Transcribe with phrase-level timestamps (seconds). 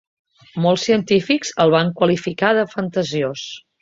[0.65, 3.45] Molts científics el van qualificar de fantasiós.